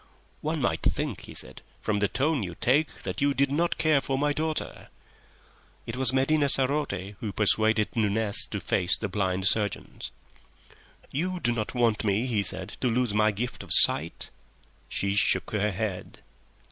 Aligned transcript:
"One 0.41 0.59
might 0.61 0.81
think," 0.81 1.25
he 1.25 1.35
said, 1.35 1.61
"from 1.79 1.99
the 1.99 2.07
tone 2.07 2.41
you 2.41 2.55
take 2.55 3.03
that 3.03 3.21
you 3.21 3.35
did 3.35 3.51
not 3.51 3.77
care 3.77 4.01
for 4.01 4.17
my 4.17 4.33
daughter." 4.33 4.87
It 5.85 5.95
was 5.95 6.11
Medina 6.11 6.49
sarote 6.49 7.13
who 7.19 7.31
persuaded 7.31 7.89
Nunez 7.95 8.47
to 8.47 8.59
face 8.59 8.97
the 8.97 9.07
blind 9.07 9.45
surgeons. 9.47 10.09
"You 11.11 11.39
do 11.39 11.51
not 11.51 11.75
want 11.75 12.03
me," 12.03 12.25
he 12.25 12.41
said, 12.41 12.69
"to 12.81 12.87
lose 12.87 13.13
my 13.13 13.29
gift 13.29 13.61
of 13.61 13.69
sight?" 13.71 14.31
She 14.89 15.15
shook 15.15 15.51
her 15.51 15.69
head. 15.69 16.23